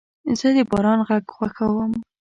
[0.39, 1.91] زه د باران غږ خوښوم.